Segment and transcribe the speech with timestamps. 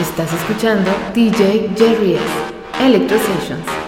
[0.00, 2.84] Estás escuchando DJ Jerry S.
[2.84, 3.87] Electro Sessions.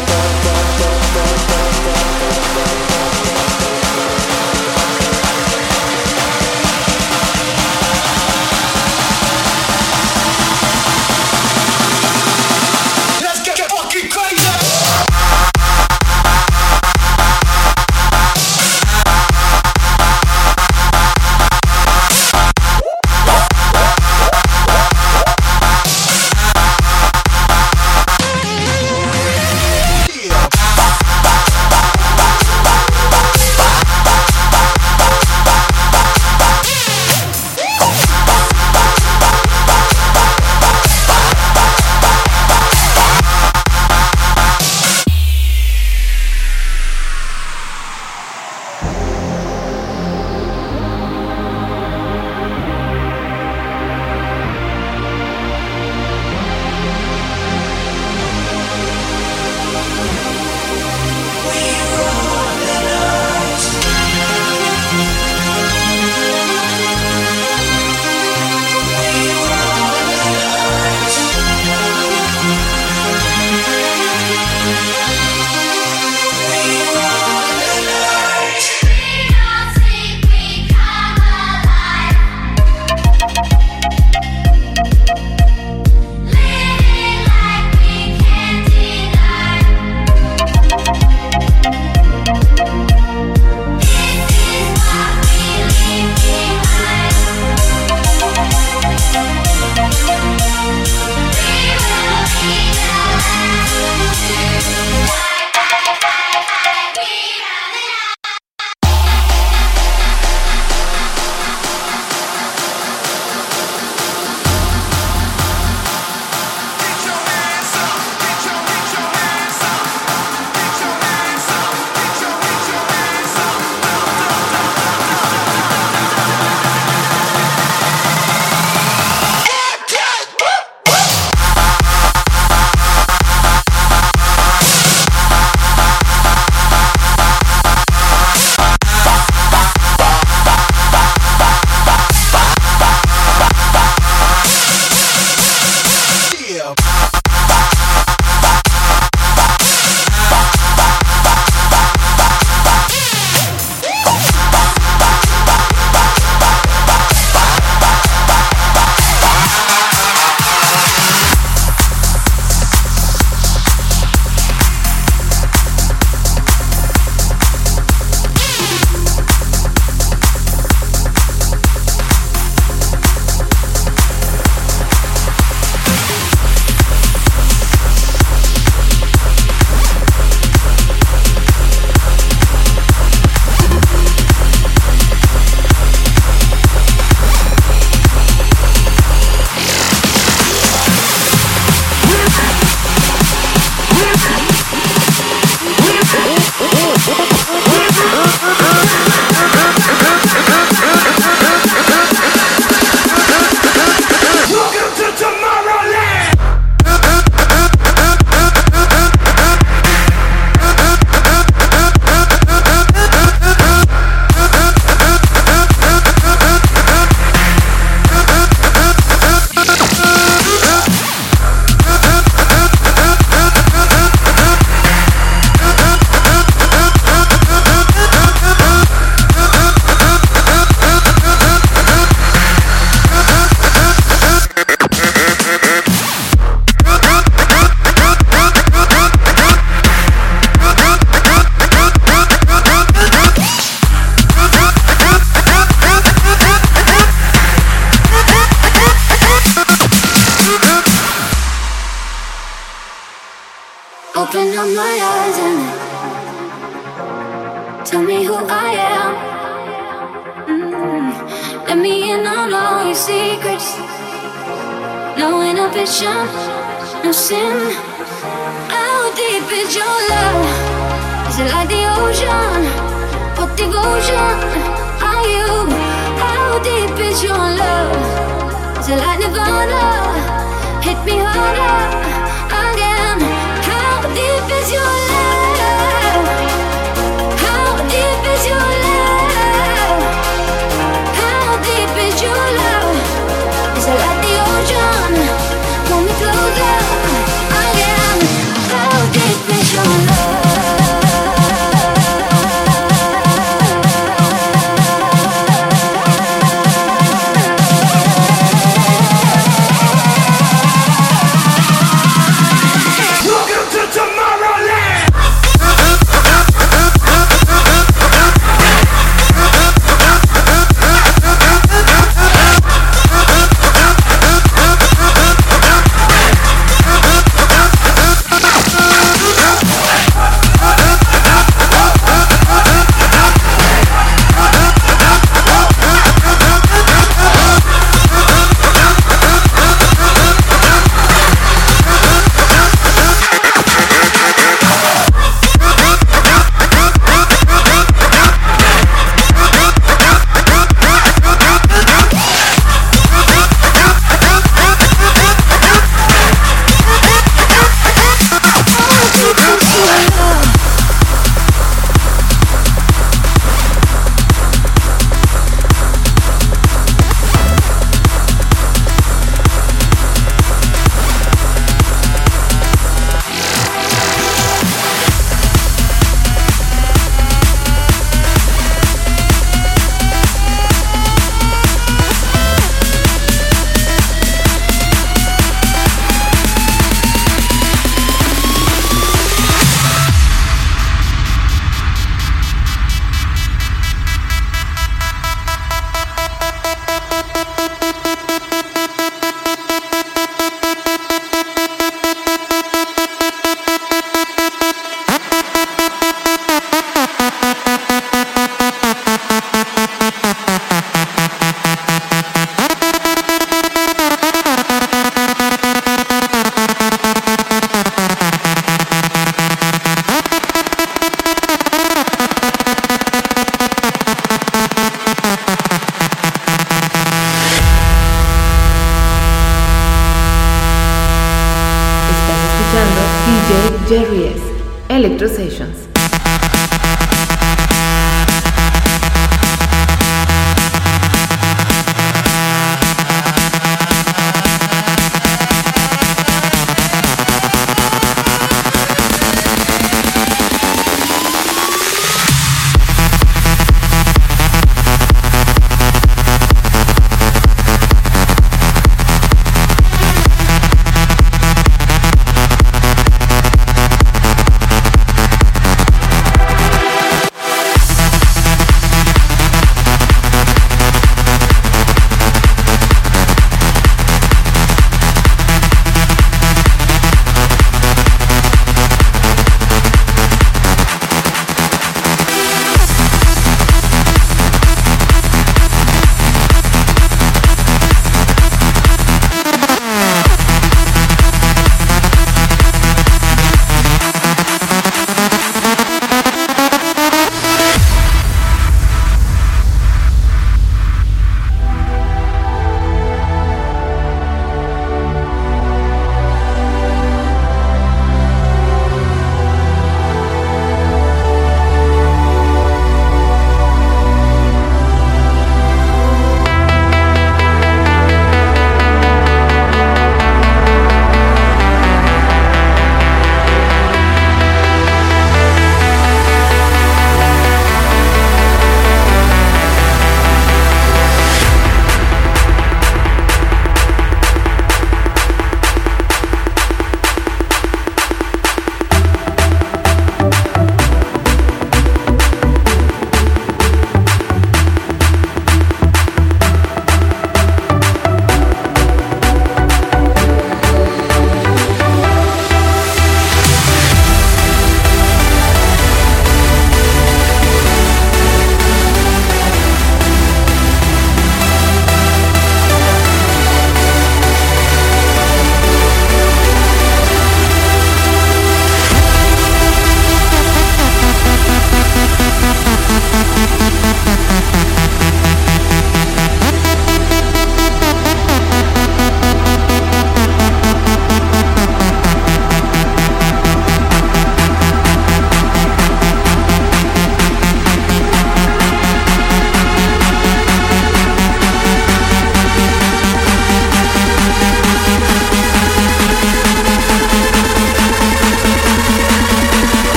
[433.31, 434.41] DJ Jerry S.
[434.89, 435.90] Electro Sessions.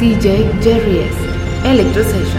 [0.00, 1.14] DJ Jerry S.
[1.66, 2.29] Electro Sessions.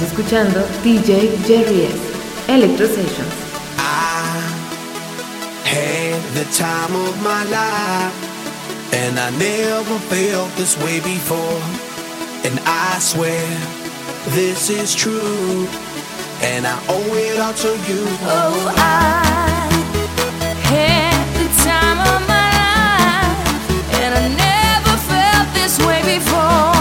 [0.00, 1.98] Estás escuchando DJ Jerry S.
[2.48, 3.34] Electro Sessions.
[3.76, 4.40] I
[5.68, 8.14] had the time of my life,
[8.94, 11.60] and I never felt this way before.
[12.44, 13.46] And I swear
[14.28, 15.68] this is true,
[16.40, 18.06] and I owe it all to you.
[18.22, 19.68] Oh, I
[20.64, 26.79] had the time of my life, and I never felt this way before.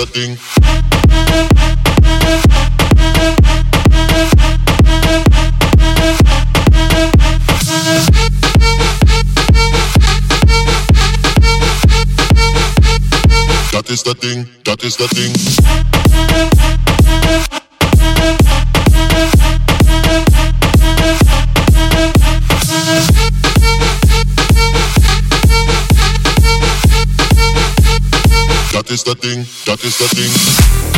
[0.00, 0.36] that thing.
[13.72, 15.32] That is the thing, that is the thing.
[28.72, 30.89] That is the thing is the thing.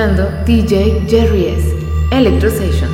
[0.00, 1.76] escuchando DJ Jerry S.
[2.10, 2.89] Electro Session.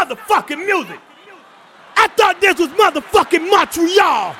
[0.00, 0.98] motherfucking music.
[1.96, 4.34] I thought this was motherfucking Montreal.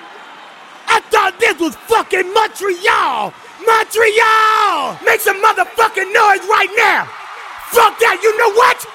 [0.89, 3.35] I thought this was fucking Montreal.
[3.61, 4.97] Montreal!
[5.05, 7.05] Make some motherfucking noise right now.
[7.77, 8.87] Fuck that, you know what?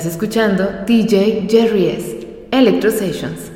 [0.00, 2.26] Estás escuchando DJ Jerry S.
[2.50, 3.49] Electro Sessions.